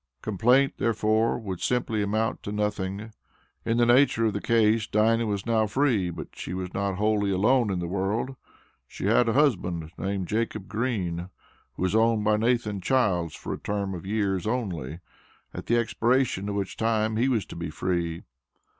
Complaint, 0.23 0.77
therefore, 0.79 1.37
would 1.37 1.61
simply 1.61 2.01
amount 2.01 2.41
to 2.41 2.51
nothing. 2.51 3.11
In 3.63 3.77
the 3.77 3.85
nature 3.85 4.25
of 4.25 4.33
the 4.33 4.41
case 4.41 4.87
Dinah 4.87 5.27
was 5.27 5.45
now 5.45 5.67
free, 5.67 6.09
but 6.09 6.29
she 6.35 6.55
was 6.55 6.73
not 6.73 6.95
wholly 6.95 7.29
alone 7.29 7.69
in 7.69 7.77
the 7.77 7.87
world. 7.87 8.35
She 8.87 9.05
had 9.05 9.29
a 9.29 9.33
husband, 9.33 9.91
named 9.99 10.27
Jacob 10.27 10.67
Green, 10.67 11.29
who 11.75 11.83
was 11.83 11.93
owned 11.93 12.23
by 12.23 12.37
Nathan 12.37 12.81
Childs 12.81 13.35
for 13.35 13.53
a 13.53 13.59
term 13.59 13.93
of 13.93 14.07
years 14.07 14.47
only, 14.47 15.01
at 15.53 15.67
the 15.67 15.77
expiration 15.77 16.49
of 16.49 16.55
which 16.55 16.77
time 16.77 17.15
he 17.17 17.27
was 17.27 17.45
to 17.45 17.55
be 17.55 17.69
free. 17.69 18.23